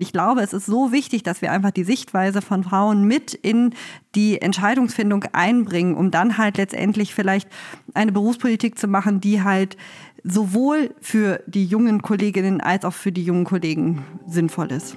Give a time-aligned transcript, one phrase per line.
[0.00, 3.74] Ich glaube, es ist so wichtig, dass wir einfach die Sichtweise von Frauen mit in
[4.14, 7.48] die Entscheidungsfindung einbringen, um dann halt letztendlich vielleicht
[7.94, 9.76] eine Berufspolitik zu machen, die halt
[10.22, 14.96] sowohl für die jungen Kolleginnen als auch für die jungen Kollegen sinnvoll ist.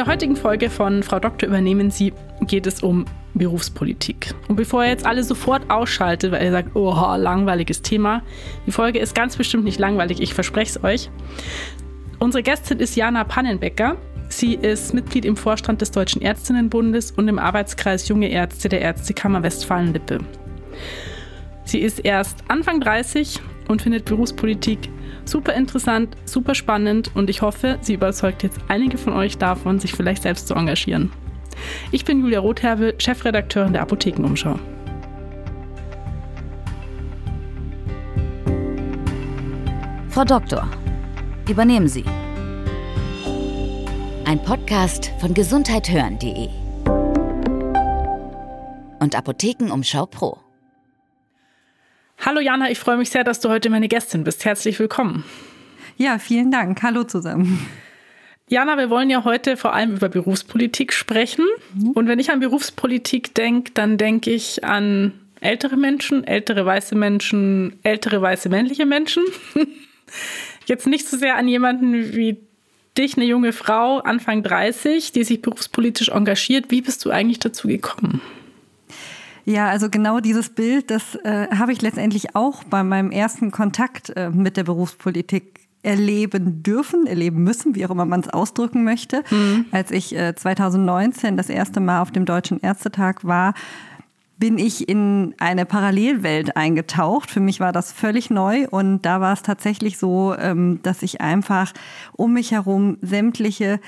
[0.00, 3.04] Der heutigen Folge von Frau Doktor übernehmen Sie geht es um
[3.34, 4.34] Berufspolitik.
[4.48, 8.22] Und bevor ihr jetzt alle sofort ausschaltet, weil ihr sagt, oh, langweiliges Thema,
[8.66, 11.10] die Folge ist ganz bestimmt nicht langweilig, ich verspreche es euch.
[12.18, 13.98] Unsere Gästin ist Jana Pannenbecker.
[14.30, 19.42] Sie ist Mitglied im Vorstand des Deutschen Ärztinnenbundes und im Arbeitskreis Junge Ärzte der Ärztekammer
[19.42, 20.20] Westfalen-Lippe.
[21.64, 23.38] Sie ist erst Anfang 30
[23.70, 24.90] und findet Berufspolitik
[25.24, 29.92] super interessant, super spannend und ich hoffe, sie überzeugt jetzt einige von euch davon, sich
[29.92, 31.12] vielleicht selbst zu engagieren.
[31.92, 34.58] Ich bin Julia Rotherbe, Chefredakteurin der Apothekenumschau.
[40.08, 40.68] Frau Doktor,
[41.48, 42.04] übernehmen Sie.
[44.24, 46.48] Ein Podcast von gesundheithören.de
[49.00, 50.49] und Apothekenumschau Pro.
[52.22, 54.44] Hallo Jana, ich freue mich sehr, dass du heute meine Gästin bist.
[54.44, 55.24] Herzlich willkommen.
[55.96, 56.82] Ja, vielen Dank.
[56.82, 57.66] Hallo zusammen.
[58.46, 61.46] Jana, wir wollen ja heute vor allem über Berufspolitik sprechen.
[61.74, 61.92] Mhm.
[61.92, 67.78] Und wenn ich an Berufspolitik denke, dann denke ich an ältere Menschen, ältere weiße Menschen,
[67.84, 69.24] ältere weiße männliche Menschen.
[70.66, 72.36] Jetzt nicht so sehr an jemanden wie
[72.98, 76.66] dich, eine junge Frau, Anfang 30, die sich berufspolitisch engagiert.
[76.68, 78.20] Wie bist du eigentlich dazu gekommen?
[79.44, 84.10] Ja, also genau dieses Bild, das äh, habe ich letztendlich auch bei meinem ersten Kontakt
[84.10, 89.22] äh, mit der Berufspolitik erleben dürfen, erleben müssen, wie auch immer man es ausdrücken möchte.
[89.30, 89.66] Mhm.
[89.70, 93.54] Als ich äh, 2019 das erste Mal auf dem Deutschen Ärztetag war,
[94.40, 97.30] bin ich in eine Parallelwelt eingetaucht.
[97.30, 101.20] Für mich war das völlig neu und da war es tatsächlich so, ähm, dass ich
[101.20, 101.72] einfach
[102.12, 103.80] um mich herum sämtliche,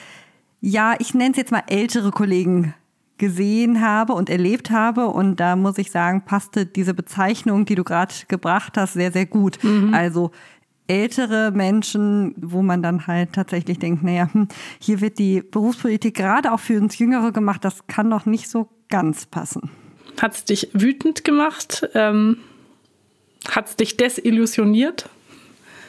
[0.61, 2.75] ja, ich nenne es jetzt mal ältere Kollegen
[3.23, 5.07] gesehen habe und erlebt habe.
[5.07, 9.27] Und da muss ich sagen, passte diese Bezeichnung, die du gerade gebracht hast, sehr, sehr
[9.27, 9.63] gut.
[9.63, 9.95] Mhm.
[9.95, 10.33] Also
[10.89, 14.49] ältere Menschen, wo man dann halt tatsächlich denkt, naja, hm,
[14.81, 18.69] hier wird die Berufspolitik gerade auch für uns Jüngere gemacht, das kann doch nicht so
[18.89, 19.71] ganz passen.
[20.21, 21.89] Hat es dich wütend gemacht?
[21.95, 22.39] Ähm,
[23.49, 25.09] Hat es dich desillusioniert?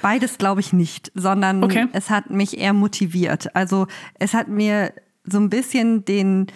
[0.04, 1.88] Beides glaube ich nicht, sondern okay.
[1.94, 3.56] es hat mich eher motiviert.
[3.56, 3.88] Also
[4.20, 4.94] es hat mir
[5.26, 6.48] so ein bisschen den,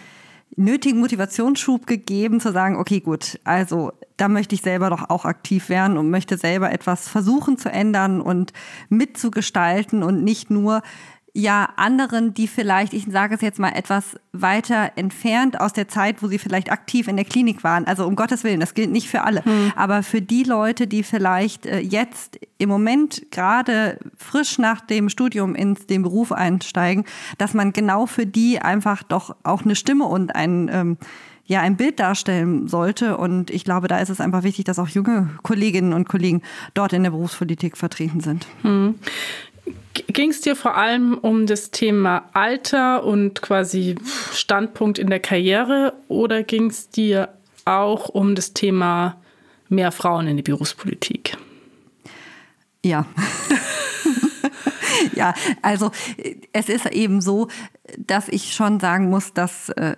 [0.55, 5.69] nötigen Motivationsschub gegeben, zu sagen, okay, gut, also da möchte ich selber doch auch aktiv
[5.69, 8.53] werden und möchte selber etwas versuchen zu ändern und
[8.89, 10.81] mitzugestalten und nicht nur
[11.37, 16.23] ja anderen, die vielleicht, ich sage es jetzt mal etwas weiter entfernt aus der Zeit,
[16.23, 17.85] wo sie vielleicht aktiv in der Klinik waren.
[17.85, 19.71] Also um Gottes Willen, das gilt nicht für alle, hm.
[19.75, 25.53] aber für die Leute, die vielleicht äh, jetzt im Moment gerade frisch nach dem Studium
[25.53, 27.05] in den Beruf einsteigen,
[27.37, 30.97] dass man genau für die einfach doch auch eine Stimme und ein ähm,
[31.47, 33.17] ja ein Bild darstellen sollte.
[33.17, 36.41] Und ich glaube, da ist es einfach wichtig, dass auch junge Kolleginnen und Kollegen
[36.73, 38.45] dort in der Berufspolitik vertreten sind.
[38.61, 38.95] Hm.
[40.07, 43.95] Ging es dir vor allem um das Thema Alter und quasi
[44.33, 47.29] Standpunkt in der Karriere oder ging es dir
[47.65, 49.17] auch um das Thema
[49.69, 51.37] mehr Frauen in die Berufspolitik?
[52.83, 53.05] Ja.
[55.15, 55.91] ja, also
[56.53, 57.47] es ist eben so,
[57.97, 59.95] dass ich schon sagen muss, dass äh,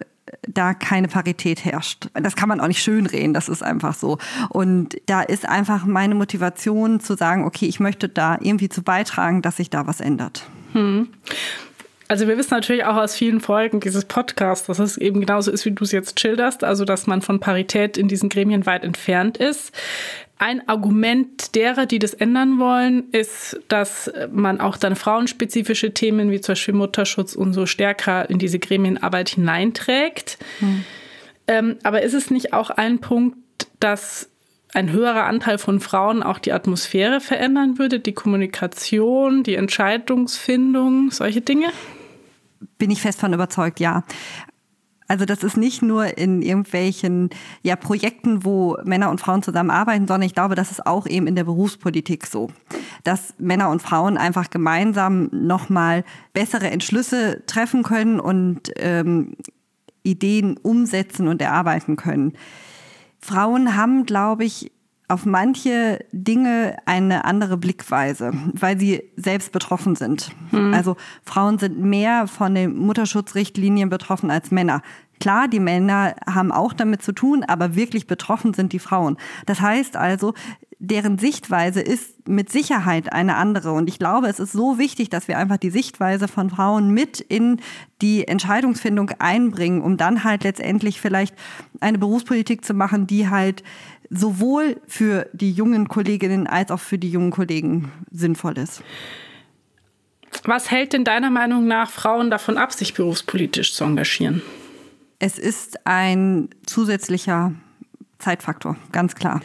[0.47, 2.09] da keine Parität herrscht.
[2.13, 4.17] Das kann man auch nicht schönreden, das ist einfach so.
[4.49, 9.41] Und da ist einfach meine Motivation zu sagen, okay, ich möchte da irgendwie zu beitragen,
[9.41, 10.47] dass sich da was ändert.
[10.73, 11.09] Hm.
[12.07, 15.63] Also wir wissen natürlich auch aus vielen Folgen dieses Podcasts, dass es eben genauso ist,
[15.65, 19.37] wie du es jetzt schilderst, also dass man von Parität in diesen Gremien weit entfernt
[19.37, 19.71] ist.
[20.39, 26.39] Ein Argument derer, die das ändern wollen, ist, dass man auch dann frauenspezifische Themen wie
[26.39, 30.39] zum Beispiel Mutterschutz und so stärker in diese Gremienarbeit hineinträgt.
[30.59, 30.85] Hm.
[31.47, 33.37] Ähm, aber ist es nicht auch ein Punkt,
[33.79, 34.29] dass
[34.73, 41.41] ein höherer Anteil von Frauen auch die Atmosphäre verändern würde, die Kommunikation, die Entscheidungsfindung, solche
[41.41, 41.67] Dinge?
[42.77, 44.03] Bin ich fest von überzeugt, ja.
[45.09, 47.31] Also das ist nicht nur in irgendwelchen
[47.63, 51.35] ja, Projekten, wo Männer und Frauen zusammenarbeiten, sondern ich glaube, das ist auch eben in
[51.35, 52.51] der Berufspolitik so,
[53.03, 59.33] dass Männer und Frauen einfach gemeinsam nochmal bessere Entschlüsse treffen können und ähm,
[60.03, 62.33] Ideen umsetzen und erarbeiten können.
[63.19, 64.71] Frauen haben, glaube ich,
[65.09, 70.31] auf manche Dinge eine andere Blickweise, weil sie selbst betroffen sind.
[70.51, 70.73] Mhm.
[70.73, 74.81] Also Frauen sind mehr von den Mutterschutzrichtlinien betroffen als Männer.
[75.19, 79.17] Klar, die Männer haben auch damit zu tun, aber wirklich betroffen sind die Frauen.
[79.47, 80.33] Das heißt also,
[80.81, 83.73] deren Sichtweise ist mit Sicherheit eine andere.
[83.73, 87.19] Und ich glaube, es ist so wichtig, dass wir einfach die Sichtweise von Frauen mit
[87.19, 87.59] in
[88.01, 91.35] die Entscheidungsfindung einbringen, um dann halt letztendlich vielleicht
[91.81, 93.63] eine Berufspolitik zu machen, die halt
[94.09, 98.81] sowohl für die jungen Kolleginnen als auch für die jungen Kollegen sinnvoll ist.
[100.43, 104.41] Was hält denn deiner Meinung nach Frauen davon ab, sich berufspolitisch zu engagieren?
[105.19, 107.53] Es ist ein zusätzlicher
[108.19, 109.41] Zeitfaktor, ganz klar.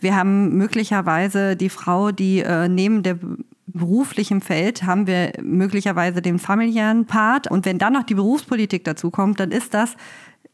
[0.00, 3.18] Wir haben möglicherweise die Frau, die äh, neben der
[3.66, 7.50] beruflichen Feld haben wir möglicherweise den familiären Part.
[7.50, 9.96] Und wenn dann noch die Berufspolitik dazu kommt, dann ist das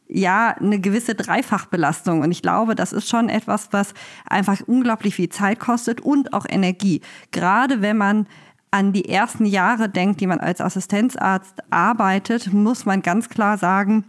[0.07, 2.21] ja eine gewisse Dreifachbelastung.
[2.21, 3.93] Und ich glaube, das ist schon etwas, was
[4.25, 7.01] einfach unglaublich viel Zeit kostet und auch Energie.
[7.31, 8.27] Gerade wenn man
[8.71, 14.03] an die ersten Jahre denkt, die man als Assistenzarzt arbeitet, muss man ganz klar sagen,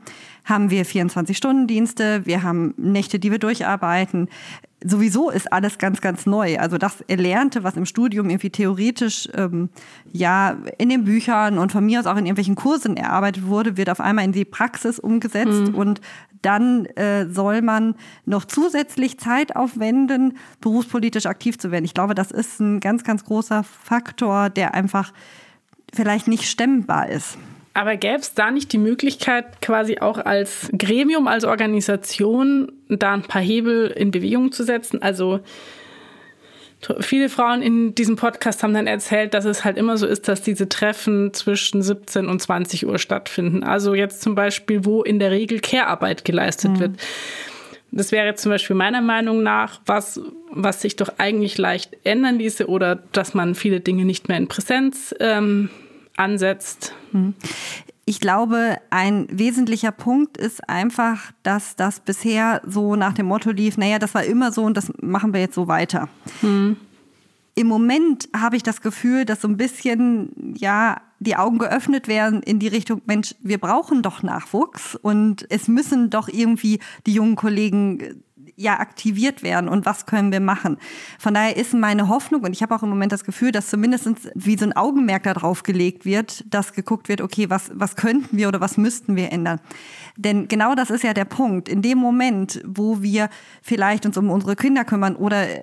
[0.46, 4.28] haben wir 24-Stunden-Dienste, wir haben Nächte, die wir durcharbeiten.
[4.82, 6.58] Sowieso ist alles ganz, ganz neu.
[6.58, 9.70] Also das Erlernte, was im Studium irgendwie theoretisch ähm,
[10.12, 13.90] ja in den Büchern und von mir aus auch in irgendwelchen Kursen erarbeitet wurde, wird
[13.90, 15.75] auf einmal in die Praxis umgesetzt mhm.
[15.75, 16.00] und
[16.43, 21.84] dann äh, soll man noch zusätzlich Zeit aufwenden, berufspolitisch aktiv zu werden.
[21.84, 25.12] Ich glaube, das ist ein ganz, ganz großer Faktor, der einfach
[25.93, 27.37] vielleicht nicht stemmbar ist.
[27.76, 33.23] Aber gäbe es da nicht die Möglichkeit, quasi auch als Gremium, als Organisation da ein
[33.23, 35.02] paar Hebel in Bewegung zu setzen?
[35.02, 35.40] Also
[37.00, 40.40] viele Frauen in diesem Podcast haben dann erzählt, dass es halt immer so ist, dass
[40.40, 43.62] diese Treffen zwischen 17 und 20 Uhr stattfinden.
[43.62, 46.81] Also jetzt zum Beispiel, wo in der Regel Care-Arbeit geleistet mhm.
[46.81, 46.93] wird.
[47.90, 50.19] Das wäre zum Beispiel meiner Meinung nach was,
[50.50, 54.49] was sich doch eigentlich leicht ändern ließe oder dass man viele Dinge nicht mehr in
[54.49, 55.69] Präsenz ähm,
[56.17, 56.95] ansetzt.
[57.13, 57.35] Hm.
[58.05, 63.77] Ich glaube, ein wesentlicher Punkt ist einfach, dass das bisher so nach dem Motto lief,
[63.77, 66.09] naja, das war immer so und das machen wir jetzt so weiter.
[66.41, 66.77] Hm.
[67.57, 72.43] Im Moment habe ich das Gefühl, dass so ein bisschen, ja, die Augen geöffnet werden
[72.43, 77.35] in die Richtung, Mensch, wir brauchen doch Nachwuchs und es müssen doch irgendwie die jungen
[77.35, 78.23] Kollegen
[78.56, 80.77] ja aktiviert werden und was können wir machen.
[81.19, 84.09] Von daher ist meine Hoffnung und ich habe auch im Moment das Gefühl, dass zumindest
[84.35, 88.49] wie so ein Augenmerk darauf gelegt wird, dass geguckt wird, okay, was, was könnten wir
[88.49, 89.61] oder was müssten wir ändern.
[90.17, 91.69] Denn genau das ist ja der Punkt.
[91.69, 93.29] In dem Moment, wo wir
[93.62, 95.62] vielleicht uns um unsere Kinder kümmern oder äh,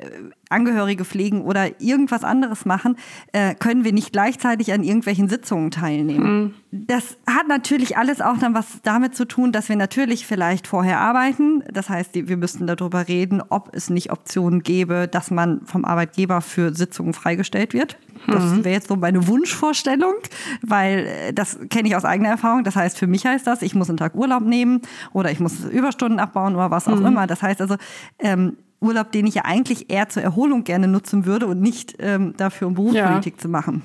[0.50, 2.98] Angehörige pflegen oder irgendwas anderes machen,
[3.31, 6.44] äh, können wir nicht gleichzeitig an irgendwelchen Sitzungen teilnehmen.
[6.44, 6.54] Mhm.
[6.75, 11.00] Das hat natürlich alles auch dann was damit zu tun, dass wir natürlich vielleicht vorher
[11.00, 11.64] arbeiten.
[11.72, 16.42] Das heißt, wir müssten darüber reden, ob es nicht Optionen gäbe, dass man vom Arbeitgeber
[16.42, 18.00] für Sitzungen freigestellt wird.
[18.25, 18.64] Das mhm.
[18.64, 20.16] wäre jetzt so meine Wunschvorstellung,
[20.64, 22.64] weil äh, das kenne ich aus eigener Erfahrung.
[22.64, 24.81] Das heißt, für mich heißt das, ich muss einen Tag Urlaub nehmen
[25.12, 27.06] oder ich muss Überstunden abbauen oder was auch mhm.
[27.06, 27.28] immer.
[27.28, 27.76] Das heißt also,
[28.18, 32.34] ähm, Urlaub, den ich ja eigentlich eher zur Erholung gerne nutzen würde und nicht ähm,
[32.36, 33.40] dafür, um Berufspolitik ja.
[33.40, 33.84] zu machen.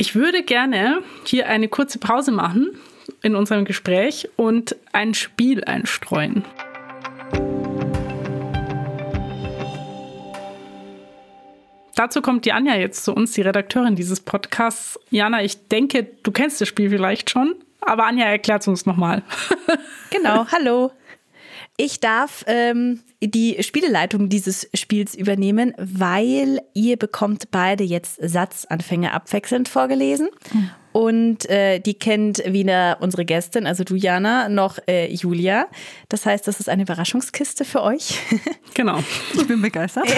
[0.00, 2.70] Ich würde gerne hier eine kurze Pause machen
[3.20, 6.42] in unserem Gespräch und ein Spiel einstreuen.
[11.96, 14.98] Dazu kommt die Anja jetzt zu uns, die Redakteurin dieses Podcasts.
[15.10, 19.22] Jana, ich denke, du kennst das Spiel vielleicht schon, aber Anja erklärt es uns nochmal.
[20.10, 20.92] genau, hallo.
[21.82, 29.66] Ich darf ähm, die Spieleleitung dieses Spiels übernehmen, weil ihr bekommt beide jetzt Satzanfänge abwechselnd
[29.66, 30.28] vorgelesen.
[30.52, 30.70] Mhm.
[30.92, 35.68] Und äh, die kennt weder unsere Gästin, also du Jana, noch äh, Julia.
[36.10, 38.18] Das heißt, das ist eine Überraschungskiste für euch.
[38.74, 39.02] Genau.
[39.34, 40.06] Ich bin begeistert.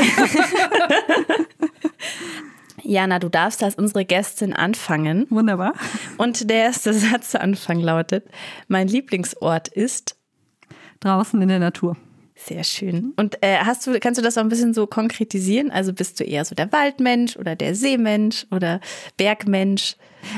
[2.82, 5.26] Jana, du darfst als unsere Gästin anfangen.
[5.30, 5.74] Wunderbar.
[6.18, 8.26] Und der erste Satz zu Anfang lautet:
[8.68, 10.16] Mein Lieblingsort ist
[11.04, 11.96] draußen in der Natur.
[12.34, 13.12] Sehr schön.
[13.16, 15.70] Und äh, hast du, kannst du das auch ein bisschen so konkretisieren?
[15.70, 18.80] Also bist du eher so der Waldmensch oder der Seemensch oder
[19.16, 19.96] Bergmensch?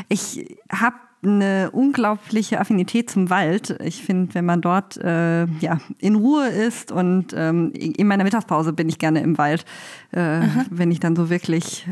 [0.08, 3.78] Ich habe eine unglaubliche Affinität zum Wald.
[3.82, 8.72] Ich finde, wenn man dort äh, ja, in Ruhe ist und ähm, in meiner Mittagspause
[8.72, 9.64] bin ich gerne im Wald,
[10.10, 11.86] äh, wenn ich dann so wirklich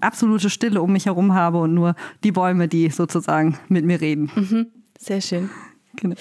[0.00, 4.30] absolute Stille um mich herum habe und nur die Bäume, die sozusagen mit mir reden.
[4.34, 4.66] Mhm.
[4.98, 5.50] Sehr schön.
[5.96, 6.14] Genau.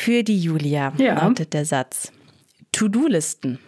[0.00, 1.22] Für die Julia ja.
[1.22, 2.10] lautet der Satz.
[2.72, 3.58] To-Do-Listen.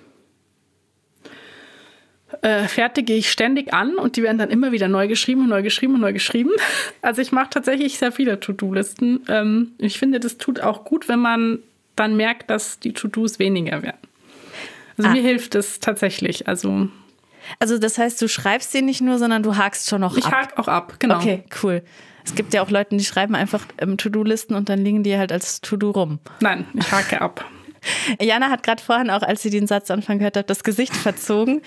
[2.40, 5.62] Äh, fertige ich ständig an und die werden dann immer wieder neu geschrieben und neu
[5.62, 6.50] geschrieben und neu geschrieben.
[7.02, 9.24] Also ich mache tatsächlich sehr viele To-Do-Listen.
[9.28, 11.58] Ähm, ich finde, das tut auch gut, wenn man
[11.96, 14.00] dann merkt, dass die To-Dos weniger werden.
[14.96, 15.12] Also ah.
[15.12, 16.48] mir hilft es tatsächlich.
[16.48, 16.88] Also
[17.58, 20.32] also das heißt, du schreibst sie nicht nur, sondern du hakst schon noch ich ab.
[20.32, 21.16] Ich hake auch ab, genau.
[21.16, 21.82] Okay, cool.
[22.24, 25.32] Es gibt ja auch Leute, die schreiben einfach ähm, To-Do-Listen und dann liegen die halt
[25.32, 26.18] als To-Do rum.
[26.40, 27.44] Nein, ich hake ab.
[28.20, 31.62] Jana hat gerade vorhin auch, als sie den Satz Anfang gehört hat, das Gesicht verzogen.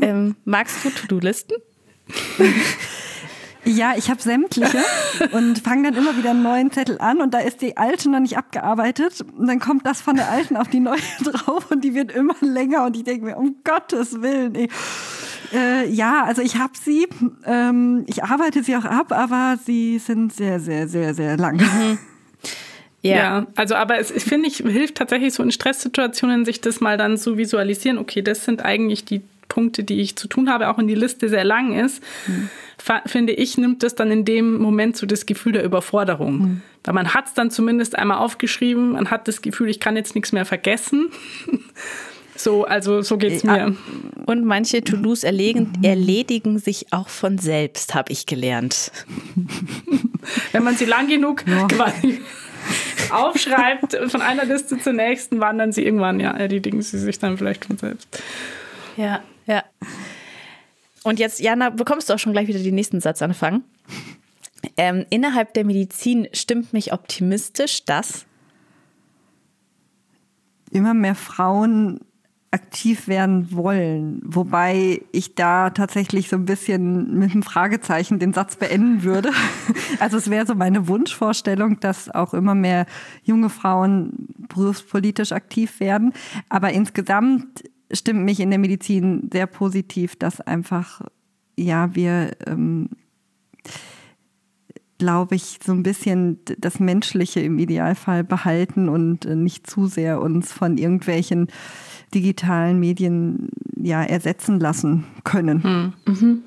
[0.00, 1.56] Ähm, magst du To-Do-Listen?
[3.64, 4.82] Ja, ich habe sämtliche
[5.30, 8.18] und fange dann immer wieder einen neuen Zettel an und da ist die alte noch
[8.18, 11.94] nicht abgearbeitet und dann kommt das von der alten auf die neue drauf und die
[11.94, 14.56] wird immer länger und ich denke mir, um Gottes Willen.
[14.56, 14.68] Ey.
[15.52, 17.06] Äh, ja, also ich habe sie,
[17.44, 21.56] ähm, ich arbeite sie auch ab, aber sie sind sehr, sehr, sehr, sehr lang.
[21.56, 21.98] Mhm.
[23.04, 23.16] Ja.
[23.16, 23.46] ja.
[23.56, 27.36] also aber es finde ich hilft tatsächlich so in Stresssituationen sich das mal dann zu
[27.36, 27.98] visualisieren.
[27.98, 31.28] Okay, das sind eigentlich die Punkte, die ich zu tun habe, auch wenn die Liste
[31.28, 32.48] sehr lang ist, mhm.
[33.04, 36.38] finde ich, nimmt das dann in dem Moment so das Gefühl der Überforderung.
[36.38, 36.60] Mhm.
[36.84, 40.14] Weil man hat es dann zumindest einmal aufgeschrieben, man hat das Gefühl, ich kann jetzt
[40.14, 41.10] nichts mehr vergessen.
[42.42, 43.76] So, also so geht es mir.
[44.26, 48.92] Und manche To-Dos erledigen, erledigen sich auch von selbst, habe ich gelernt.
[50.52, 51.66] wenn man sie lang genug ja.
[51.66, 52.20] quasi
[53.10, 57.64] aufschreibt, von einer Liste zur nächsten wandern sie irgendwann, ja, erledigen sie sich dann vielleicht
[57.64, 58.08] von selbst.
[58.96, 59.22] Ja.
[59.46, 59.64] Ja.
[61.02, 63.64] Und jetzt, Jana, bekommst du auch schon gleich wieder den nächsten Satz anfangen.
[64.76, 68.24] Ähm, innerhalb der Medizin stimmt mich optimistisch, dass
[70.70, 72.00] immer mehr Frauen
[72.52, 74.20] aktiv werden wollen.
[74.24, 79.30] Wobei ich da tatsächlich so ein bisschen mit einem Fragezeichen den Satz beenden würde.
[80.00, 82.86] Also es wäre so meine Wunschvorstellung, dass auch immer mehr
[83.22, 86.12] junge Frauen berufspolitisch aktiv werden.
[86.48, 91.02] Aber insgesamt stimmt mich in der Medizin sehr positiv, dass einfach,
[91.56, 92.88] ja, wir, ähm,
[95.02, 100.20] glaube ich, so ein bisschen das Menschliche im Idealfall behalten und äh, nicht zu sehr
[100.20, 101.48] uns von irgendwelchen
[102.14, 105.64] digitalen Medien ja ersetzen lassen können.
[105.64, 105.92] Hm.
[106.06, 106.42] Mhm.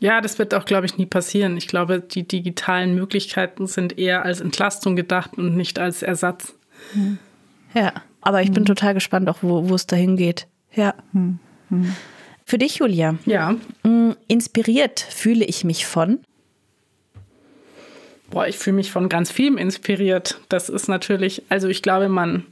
[0.00, 1.58] Ja, das wird auch, glaube ich, nie passieren.
[1.58, 6.54] Ich glaube, die digitalen Möglichkeiten sind eher als Entlastung gedacht und nicht als Ersatz.
[7.74, 8.66] Ja, aber ich bin hm.
[8.66, 10.46] total gespannt, auch wo, wo es dahin geht.
[10.74, 10.94] Ja.
[11.12, 11.94] Hm, hm.
[12.46, 13.16] Für dich, Julia.
[13.26, 13.54] Ja.
[13.82, 16.20] Mm, inspiriert fühle ich mich von.
[18.32, 20.40] Boah, ich fühle mich von ganz vielem inspiriert.
[20.48, 22.46] Das ist natürlich, also ich glaube, man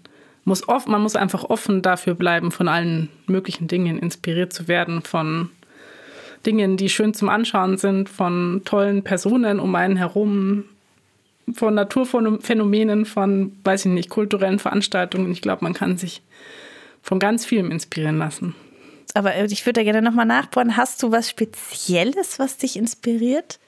[0.45, 5.01] muss oft, man muss einfach offen dafür bleiben, von allen möglichen Dingen inspiriert zu werden,
[5.01, 5.49] von
[6.45, 10.65] Dingen, die schön zum Anschauen sind, von tollen Personen um einen herum,
[11.55, 15.33] von Naturphänomenen, von, weiß ich nicht, kulturellen Veranstaltungen.
[15.33, 16.21] Ich glaube, man kann sich
[17.01, 18.55] von ganz vielem inspirieren lassen.
[19.15, 20.77] Aber äh, ich würde da gerne nochmal nachbohren.
[20.77, 23.59] Hast du was Spezielles, was dich inspiriert?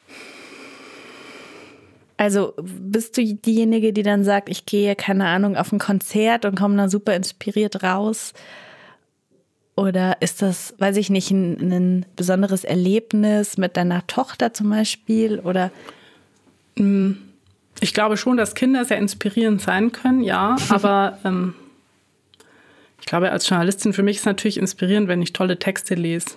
[2.22, 6.56] Also bist du diejenige, die dann sagt, ich gehe, keine Ahnung, auf ein Konzert und
[6.56, 8.32] komme dann super inspiriert raus?
[9.74, 15.40] Oder ist das, weiß ich nicht, ein, ein besonderes Erlebnis mit deiner Tochter zum Beispiel?
[15.40, 15.72] Oder
[16.76, 17.10] mm,
[17.80, 20.54] ich glaube schon, dass Kinder sehr inspirierend sein können, ja.
[20.68, 21.54] Aber ähm,
[23.00, 26.36] ich glaube, als Journalistin für mich ist es natürlich inspirierend, wenn ich tolle Texte lese,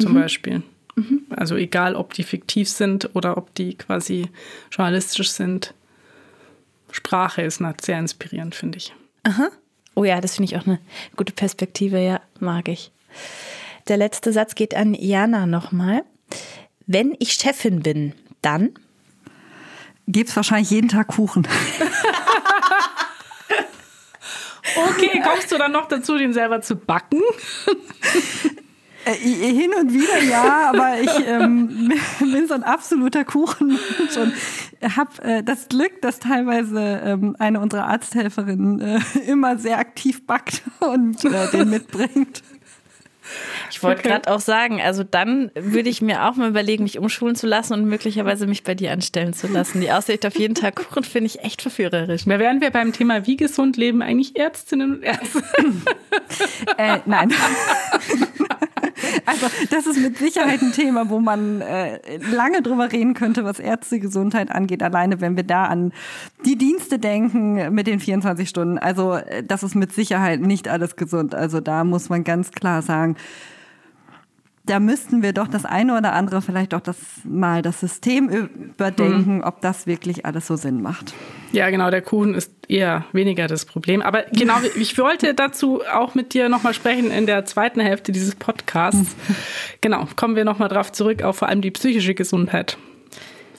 [0.00, 0.20] zum mhm.
[0.22, 0.62] Beispiel.
[0.96, 1.26] Mhm.
[1.30, 4.28] Also egal, ob die fiktiv sind oder ob die quasi
[4.70, 5.74] journalistisch sind.
[6.90, 8.94] Sprache ist sehr inspirierend, finde ich.
[9.22, 9.48] Aha.
[9.94, 10.78] Oh ja, das finde ich auch eine
[11.16, 12.90] gute Perspektive, ja, mag ich.
[13.88, 16.02] Der letzte Satz geht an Jana nochmal.
[16.86, 18.12] Wenn ich Chefin bin,
[18.42, 18.70] dann
[20.06, 21.46] gibt es wahrscheinlich jeden Tag Kuchen.
[24.76, 27.22] Okay, kommst du dann noch dazu, den selber zu backen?
[29.06, 34.32] Äh, hin und wieder ja, aber ich ähm, bin so ein absoluter Kuchenmensch und
[34.96, 40.62] habe äh, das Glück, dass teilweise ähm, eine unserer Arzthelferinnen äh, immer sehr aktiv backt
[40.80, 42.42] und äh, den mitbringt.
[43.70, 44.08] Ich wollte okay.
[44.08, 47.74] gerade auch sagen, also dann würde ich mir auch mal überlegen, mich umschulen zu lassen
[47.74, 49.80] und möglicherweise mich bei dir anstellen zu lassen.
[49.80, 52.24] Die Aussicht auf jeden Tag Kuchen finde ich echt verführerisch.
[52.24, 55.42] Da wären wir beim Thema wie gesund leben eigentlich Ärztinnen und Ärzte.
[56.76, 57.32] äh, nein.
[59.70, 64.50] Das ist mit Sicherheit ein Thema, wo man äh, lange drüber reden könnte, was Ärztegesundheit
[64.50, 64.82] angeht.
[64.82, 65.92] Alleine, wenn wir da an
[66.44, 68.78] die Dienste denken mit den 24 Stunden.
[68.78, 71.34] Also äh, das ist mit Sicherheit nicht alles gesund.
[71.34, 73.16] Also da muss man ganz klar sagen,
[74.66, 79.36] da müssten wir doch das eine oder andere vielleicht auch das mal das System überdenken,
[79.36, 79.44] hm.
[79.44, 81.14] ob das wirklich alles so Sinn macht.
[81.52, 84.02] Ja, genau, der Kuchen ist eher weniger das Problem.
[84.02, 88.34] Aber genau, ich wollte dazu auch mit dir nochmal sprechen in der zweiten Hälfte dieses
[88.34, 89.14] Podcasts.
[89.80, 92.76] genau, kommen wir nochmal drauf zurück, auf vor allem die psychische Gesundheit.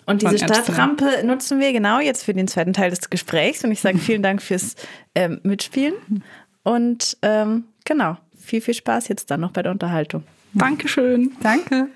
[0.06, 3.64] Und diese Startrampe nutzen wir genau jetzt für den zweiten Teil des Gesprächs.
[3.64, 4.76] Und ich sage vielen Dank fürs
[5.16, 5.94] ähm, Mitspielen.
[6.64, 8.18] Und ähm, genau,
[8.48, 10.24] viel, viel Spaß jetzt dann noch bei der Unterhaltung.
[10.54, 11.32] Dankeschön.
[11.42, 11.90] Danke.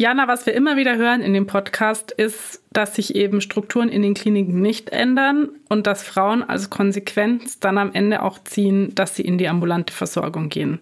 [0.00, 4.02] Jana, was wir immer wieder hören in dem Podcast ist, dass sich eben Strukturen in
[4.02, 9.16] den Kliniken nicht ändern und dass Frauen als Konsequenz dann am Ende auch ziehen, dass
[9.16, 10.78] sie in die ambulante Versorgung gehen.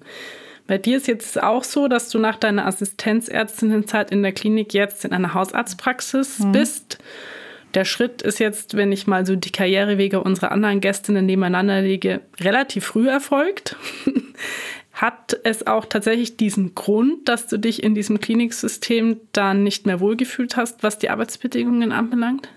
[0.66, 5.06] Bei dir ist jetzt auch so, dass du nach deiner Assistenzärztinnenzeit in der Klinik jetzt
[5.06, 6.52] in einer Hausarztpraxis mhm.
[6.52, 6.98] bist.
[7.76, 12.22] Der Schritt ist jetzt, wenn ich mal so die Karrierewege unserer anderen Gästinnen nebeneinander lege,
[12.40, 13.76] relativ früh erfolgt.
[14.94, 20.00] Hat es auch tatsächlich diesen Grund, dass du dich in diesem Kliniksystem dann nicht mehr
[20.00, 22.48] wohlgefühlt hast, was die Arbeitsbedingungen anbelangt?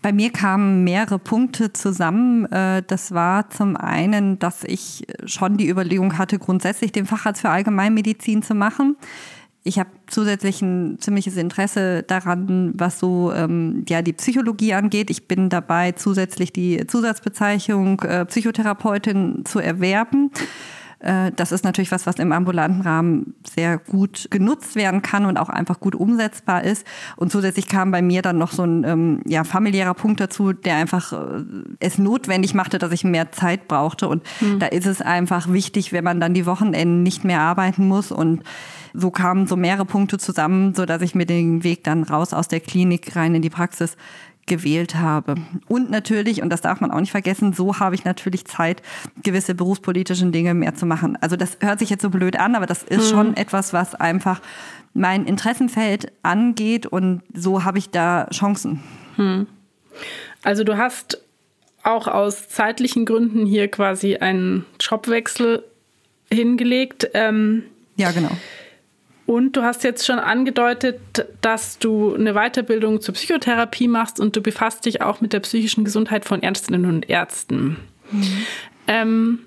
[0.00, 2.44] Bei mir kamen mehrere Punkte zusammen.
[2.52, 7.50] Äh, das war zum einen, dass ich schon die Überlegung hatte, grundsätzlich den Facharzt für
[7.50, 8.94] Allgemeinmedizin zu machen
[9.66, 15.10] ich habe zusätzlich ein ziemliches Interesse daran, was so ähm, ja die Psychologie angeht.
[15.10, 20.30] Ich bin dabei, zusätzlich die Zusatzbezeichnung äh, Psychotherapeutin zu erwerben.
[21.00, 25.36] Äh, das ist natürlich was, was im ambulanten Rahmen sehr gut genutzt werden kann und
[25.36, 26.86] auch einfach gut umsetzbar ist.
[27.16, 30.76] Und zusätzlich kam bei mir dann noch so ein ähm, ja, familiärer Punkt dazu, der
[30.76, 31.44] einfach äh,
[31.80, 34.08] es notwendig machte, dass ich mehr Zeit brauchte.
[34.08, 34.58] Und mhm.
[34.58, 38.42] da ist es einfach wichtig, wenn man dann die Wochenenden nicht mehr arbeiten muss und
[38.94, 42.48] so kamen so mehrere Punkte zusammen, so dass ich mir den Weg dann raus aus
[42.48, 43.96] der Klinik rein in die Praxis
[44.46, 45.34] gewählt habe.
[45.68, 48.80] Und natürlich, und das darf man auch nicht vergessen, so habe ich natürlich Zeit,
[49.22, 51.18] gewisse berufspolitischen Dinge mehr zu machen.
[51.20, 53.16] Also das hört sich jetzt so blöd an, aber das ist mhm.
[53.16, 54.40] schon etwas, was einfach
[54.94, 58.82] mein Interessenfeld angeht und so habe ich da Chancen.
[59.16, 59.46] Mhm.
[60.42, 61.20] Also du hast
[61.82, 65.64] auch aus zeitlichen Gründen hier quasi einen Jobwechsel
[66.32, 67.08] hingelegt.
[67.14, 67.64] Ähm,
[67.96, 68.30] ja, genau.
[69.26, 71.00] Und du hast jetzt schon angedeutet,
[71.40, 75.84] dass du eine Weiterbildung zur Psychotherapie machst und du befasst dich auch mit der psychischen
[75.84, 77.76] Gesundheit von Ärztinnen und Ärzten.
[78.12, 78.46] Mhm.
[78.86, 79.38] Ähm,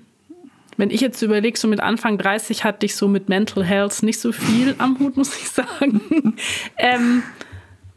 [0.76, 4.20] wenn ich jetzt überlege, so mit Anfang 30 hatte ich so mit Mental Health nicht
[4.20, 6.36] so viel am Hut, muss ich sagen.
[6.76, 7.22] ähm,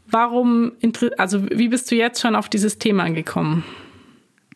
[0.06, 0.72] warum,
[1.18, 3.64] also wie bist du jetzt schon auf dieses Thema gekommen?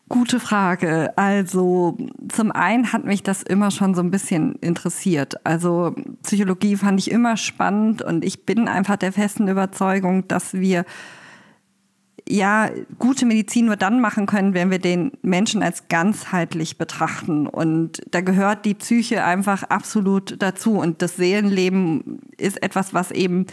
[0.08, 1.12] Gute Frage.
[1.16, 5.44] Also zum einen hat mich das immer schon so ein bisschen interessiert.
[5.44, 10.85] Also Psychologie fand ich immer spannend und ich bin einfach der festen Überzeugung, dass wir
[12.28, 17.46] ja gute Medizin nur dann machen können, wenn wir den Menschen als ganzheitlich betrachten.
[17.46, 20.72] Und da gehört die Psyche einfach absolut dazu.
[20.74, 23.46] Und das Seelenleben ist etwas, was eben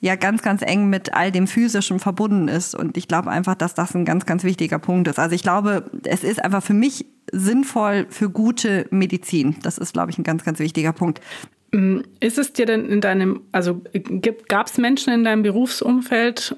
[0.00, 2.74] ja ganz, ganz eng mit all dem Physischen verbunden ist.
[2.74, 5.18] Und ich glaube einfach, dass das ein ganz, ganz wichtiger Punkt ist.
[5.18, 9.56] Also ich glaube, es ist einfach für mich sinnvoll für gute Medizin.
[9.62, 11.20] Das ist, glaube ich, ein ganz, ganz wichtiger Punkt.
[12.20, 13.80] Ist es dir denn in deinem, also
[14.48, 16.56] gab es Menschen in deinem Berufsumfeld,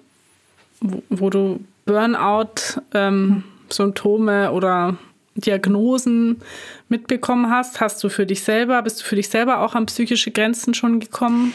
[0.81, 4.97] wo, wo du Burnout, ähm, Symptome oder
[5.35, 6.41] Diagnosen
[6.89, 7.81] mitbekommen hast?
[7.81, 11.01] Hast du für dich selber, bist du für dich selber auch an psychische Grenzen schon
[11.01, 11.53] gekommen?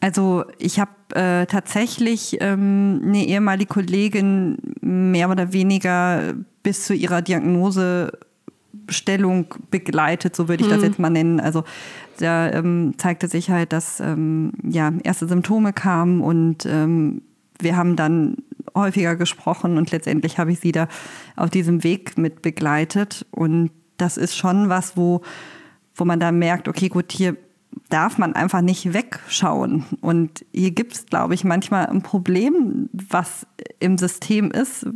[0.00, 7.20] Also ich habe äh, tatsächlich ähm, eine ehemalige Kollegin mehr oder weniger bis zu ihrer
[7.20, 10.74] Diagnosestellung begleitet, so würde ich mhm.
[10.74, 11.40] das jetzt mal nennen.
[11.40, 11.64] Also
[12.18, 17.22] da ähm, zeigte sich halt, dass ähm, ja erste Symptome kamen und ähm,
[17.60, 18.36] wir haben dann
[18.78, 20.88] häufiger gesprochen und letztendlich habe ich sie da
[21.36, 23.26] auf diesem Weg mit begleitet.
[23.30, 25.22] Und das ist schon was, wo
[25.98, 27.36] wo man da merkt, okay, gut, hier
[27.88, 29.84] darf man einfach nicht wegschauen.
[30.02, 33.46] Und hier gibt es, glaube ich, manchmal ein Problem, was
[33.80, 34.86] im System ist.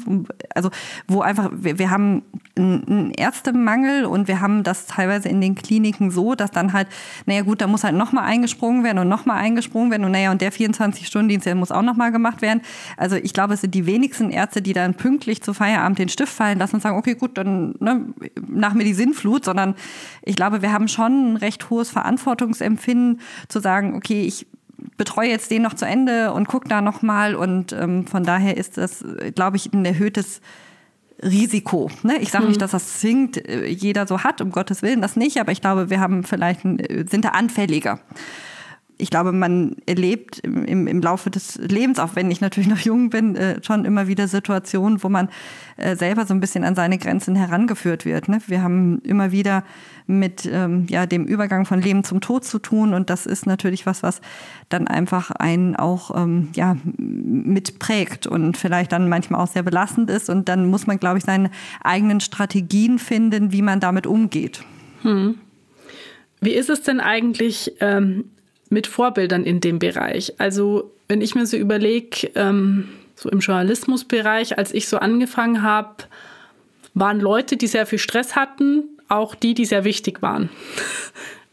[0.54, 0.70] Also
[1.08, 2.22] wo einfach, wir, wir haben
[2.54, 6.86] einen Ärztemangel und wir haben das teilweise in den Kliniken so, dass dann halt,
[7.24, 10.42] naja gut, da muss halt nochmal eingesprungen werden und nochmal eingesprungen werden und naja, und
[10.42, 12.60] der 24-Stunden-Dienst, der muss auch nochmal gemacht werden.
[12.98, 16.32] Also ich glaube, es sind die wenigsten Ärzte, die dann pünktlich zu Feierabend den Stift
[16.32, 18.04] fallen lassen und sagen, okay, gut, dann ne,
[18.48, 19.74] nach mir die Sinnflut, sondern
[20.22, 22.81] ich glaube, wir haben schon ein recht hohes Verantwortungsempfinden
[23.48, 24.46] zu sagen, okay, ich
[24.96, 28.78] betreue jetzt den noch zu Ende und gucke da nochmal und ähm, von daher ist
[28.78, 30.40] das, glaube ich, ein erhöhtes
[31.22, 31.90] Risiko.
[32.02, 32.18] Ne?
[32.18, 32.60] Ich sage nicht, mhm.
[32.60, 35.88] dass das zwingend äh, jeder so hat, um Gottes Willen, das nicht, aber ich glaube,
[35.88, 38.00] wir haben vielleicht, äh, sind da anfälliger
[39.02, 43.10] ich glaube, man erlebt im, im, Laufe des Lebens, auch wenn ich natürlich noch jung
[43.10, 45.28] bin, äh, schon immer wieder Situationen, wo man
[45.76, 48.28] äh, selber so ein bisschen an seine Grenzen herangeführt wird.
[48.28, 48.38] Ne?
[48.46, 49.64] Wir haben immer wieder
[50.06, 53.86] mit ähm, ja, dem Übergang von Leben zum Tod zu tun und das ist natürlich
[53.86, 54.20] was, was
[54.68, 60.30] dann einfach einen auch ähm, ja, mitprägt und vielleicht dann manchmal auch sehr belastend ist
[60.30, 61.50] und dann muss man, glaube ich, seine
[61.82, 64.62] eigenen Strategien finden, wie man damit umgeht.
[65.02, 65.38] Hm.
[66.40, 67.72] Wie ist es denn eigentlich?
[67.80, 68.26] Ähm
[68.72, 70.34] mit Vorbildern in dem Bereich.
[70.38, 76.04] Also wenn ich mir so überlege, ähm, so im Journalismusbereich, als ich so angefangen habe,
[76.94, 80.48] waren Leute, die sehr viel Stress hatten, auch die, die sehr wichtig waren.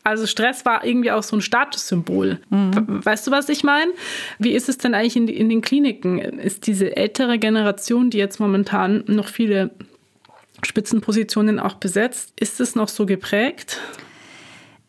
[0.02, 2.40] Also Stress war irgendwie auch so ein Statussymbol.
[2.50, 3.06] Mhm.
[3.06, 3.92] Weißt du, was ich meine?
[4.40, 6.18] Wie ist es denn eigentlich in, in den Kliniken?
[6.20, 9.72] Ist diese ältere Generation, die jetzt momentan noch viele
[10.64, 13.78] Spitzenpositionen auch besetzt, ist es noch so geprägt?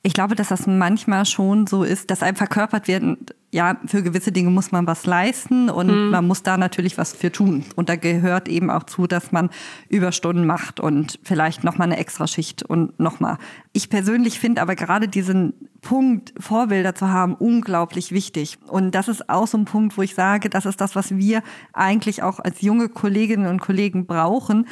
[0.03, 4.33] Ich glaube, dass das manchmal schon so ist, dass einem verkörpert wird, ja, für gewisse
[4.33, 6.11] Dinge muss man was leisten und mhm.
[6.11, 7.65] man muss da natürlich was für tun.
[7.77, 9.51] Und da gehört eben auch zu, dass man
[9.89, 13.37] Überstunden macht und vielleicht nochmal eine Extraschicht und nochmal.
[13.73, 18.57] Ich persönlich finde aber gerade diesen Punkt, Vorbilder zu haben, unglaublich wichtig.
[18.69, 21.43] Und das ist auch so ein Punkt, wo ich sage, das ist das, was wir
[21.75, 24.67] eigentlich auch als junge Kolleginnen und Kollegen brauchen.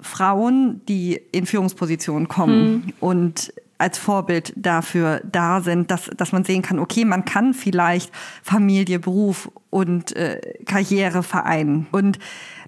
[0.00, 2.92] Frauen, die in Führungspositionen kommen mhm.
[3.00, 8.12] und als Vorbild dafür da sind, dass, dass man sehen kann, okay, man kann vielleicht
[8.42, 11.86] Familie, Beruf und äh, Karriere vereinen.
[11.90, 12.18] Und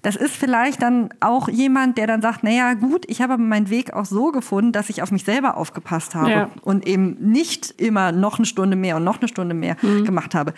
[0.01, 3.93] das ist vielleicht dann auch jemand, der dann sagt, naja gut, ich habe meinen Weg
[3.93, 6.49] auch so gefunden, dass ich auf mich selber aufgepasst habe ja.
[6.61, 10.05] und eben nicht immer noch eine Stunde mehr und noch eine Stunde mehr mhm.
[10.05, 10.53] gemacht habe.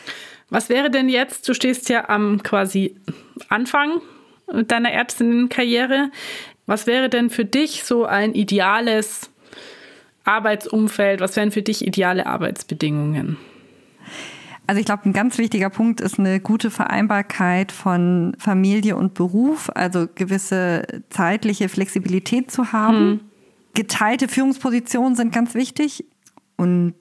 [0.50, 2.96] Was wäre denn jetzt, du stehst ja am quasi
[3.50, 4.02] Anfang
[4.48, 6.12] deiner Ärztinnenkarriere,
[6.66, 9.30] was wäre denn für dich so ein ideales
[10.26, 11.22] Arbeitsumfeld?
[11.22, 13.38] Was wären für dich ideale Arbeitsbedingungen?
[14.68, 19.70] Also ich glaube, ein ganz wichtiger Punkt ist eine gute Vereinbarkeit von Familie und Beruf,
[19.74, 22.98] also gewisse zeitliche Flexibilität zu haben.
[22.98, 23.20] Hm.
[23.76, 26.06] Geteilte Führungspositionen sind ganz wichtig
[26.58, 26.96] und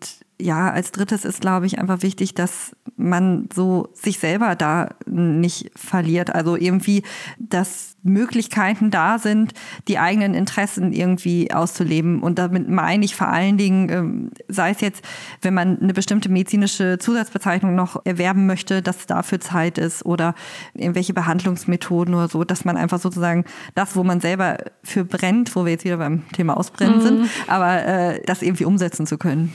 [0.44, 5.70] ja, als drittes ist, glaube ich, einfach wichtig, dass man so sich selber da nicht
[5.74, 6.34] verliert.
[6.34, 7.02] Also irgendwie,
[7.38, 9.54] dass Möglichkeiten da sind,
[9.88, 12.22] die eigenen Interessen irgendwie auszuleben.
[12.22, 15.02] Und damit meine ich vor allen Dingen, ähm, sei es jetzt,
[15.40, 20.34] wenn man eine bestimmte medizinische Zusatzbezeichnung noch erwerben möchte, dass dafür Zeit ist oder
[20.74, 25.64] irgendwelche Behandlungsmethoden oder so, dass man einfach sozusagen das, wo man selber für brennt, wo
[25.64, 27.02] wir jetzt wieder beim Thema Ausbrennen mhm.
[27.02, 29.54] sind, aber äh, das irgendwie umsetzen zu können.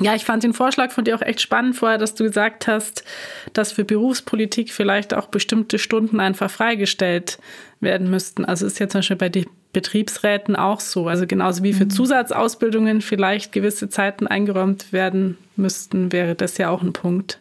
[0.00, 3.04] Ja, ich fand den Vorschlag von dir auch echt spannend vorher, dass du gesagt hast,
[3.52, 7.38] dass für Berufspolitik vielleicht auch bestimmte Stunden einfach freigestellt
[7.80, 8.44] werden müssten.
[8.44, 11.08] Also ist ja zum Beispiel bei den Betriebsräten auch so.
[11.08, 11.90] Also genauso wie für mhm.
[11.90, 17.40] Zusatzausbildungen vielleicht gewisse Zeiten eingeräumt werden müssten, wäre das ja auch ein Punkt.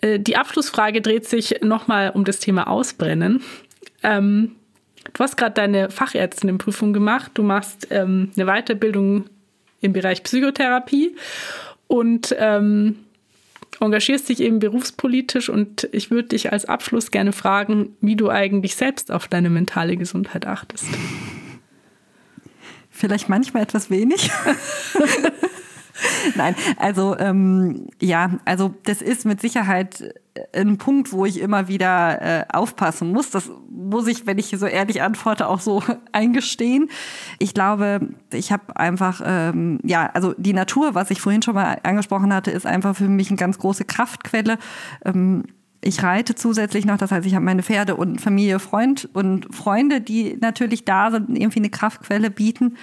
[0.00, 3.42] Äh, die Abschlussfrage dreht sich nochmal um das Thema Ausbrennen.
[4.02, 4.52] Ähm,
[5.12, 7.32] du hast gerade deine Fachärztinnenprüfung gemacht.
[7.34, 9.26] Du machst ähm, eine Weiterbildung
[9.80, 11.16] im Bereich Psychotherapie
[11.90, 12.94] und ähm,
[13.80, 18.76] engagierst dich eben berufspolitisch und ich würde dich als Abschluss gerne fragen, wie du eigentlich
[18.76, 20.86] selbst auf deine mentale Gesundheit achtest.
[22.90, 24.30] Vielleicht manchmal etwas wenig.
[26.36, 30.14] Nein, also ähm, ja, also das ist mit Sicherheit
[30.54, 33.30] ein Punkt, wo ich immer wieder äh, aufpassen muss.
[33.30, 36.90] Das muss ich, wenn ich so ehrlich antworte, auch so eingestehen.
[37.38, 38.00] Ich glaube,
[38.32, 42.50] ich habe einfach, ähm, ja, also die Natur, was ich vorhin schon mal angesprochen hatte,
[42.50, 44.58] ist einfach für mich eine ganz große Kraftquelle.
[45.04, 45.44] Ähm,
[45.82, 50.00] ich reite zusätzlich noch, das heißt, ich habe meine Pferde und Familie, Freund und Freunde,
[50.00, 52.76] die natürlich da sind, irgendwie eine Kraftquelle bieten.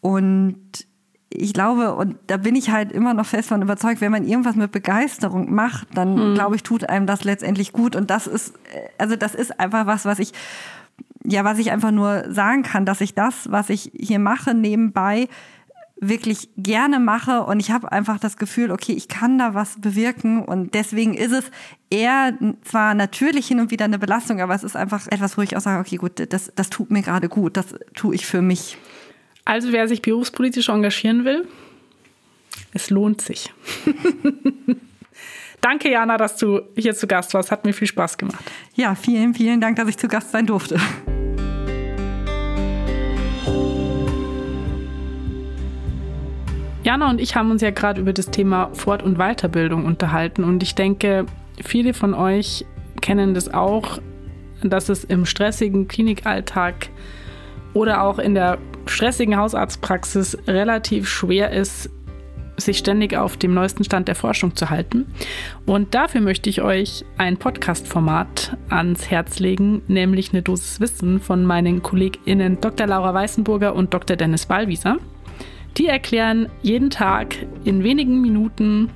[0.00, 0.86] Und
[1.34, 4.56] ich glaube, und da bin ich halt immer noch fest von überzeugt, wenn man irgendwas
[4.56, 6.34] mit Begeisterung macht, dann mhm.
[6.34, 7.96] glaube ich, tut einem das letztendlich gut.
[7.96, 8.54] Und das ist,
[8.98, 10.32] also das ist einfach was, was ich,
[11.24, 15.28] ja, was ich einfach nur sagen kann, dass ich das, was ich hier mache, nebenbei
[16.04, 20.44] wirklich gerne mache und ich habe einfach das Gefühl, okay, ich kann da was bewirken
[20.44, 21.44] und deswegen ist es
[21.90, 25.56] eher zwar natürlich hin und wieder eine Belastung, aber es ist einfach etwas, wo ich
[25.56, 28.76] auch sage, okay, gut, das, das tut mir gerade gut, das tue ich für mich.
[29.44, 31.46] Also wer sich berufspolitisch engagieren will,
[32.72, 33.52] es lohnt sich.
[35.60, 37.50] Danke, Jana, dass du hier zu Gast warst.
[37.50, 38.44] Hat mir viel Spaß gemacht.
[38.74, 40.80] Ja, vielen, vielen Dank, dass ich zu Gast sein durfte.
[46.84, 50.64] Jana und ich haben uns ja gerade über das Thema Fort- und Weiterbildung unterhalten und
[50.64, 51.26] ich denke,
[51.62, 52.66] viele von euch
[53.00, 53.98] kennen das auch,
[54.64, 56.88] dass es im stressigen Klinikalltag
[57.72, 58.58] oder auch in der
[58.92, 61.90] stressigen Hausarztpraxis relativ schwer ist,
[62.56, 65.06] sich ständig auf dem neuesten Stand der Forschung zu halten.
[65.66, 71.44] Und dafür möchte ich euch ein Podcast-Format ans Herz legen, nämlich eine Dosis Wissen von
[71.44, 72.86] meinen KollegInnen Dr.
[72.86, 74.16] Laura Weißenburger und Dr.
[74.16, 74.98] Dennis Ballwieser.
[75.78, 78.90] Die erklären jeden Tag in wenigen Minuten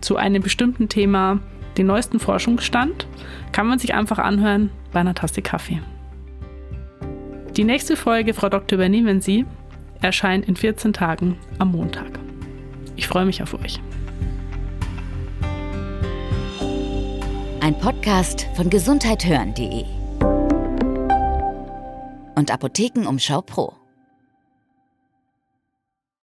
[0.00, 1.40] zu einem bestimmten Thema
[1.76, 3.06] den neuesten Forschungsstand.
[3.52, 5.80] Kann man sich einfach anhören bei einer Tasse Kaffee.
[7.56, 9.46] Die nächste Folge, Frau Doktor, übernehmen Sie,
[10.02, 12.18] erscheint in 14 Tagen am Montag.
[12.96, 13.80] Ich freue mich auf euch.
[17.60, 19.84] Ein Podcast von gesundheithören.de
[22.34, 23.85] und Apothekenumschau Pro.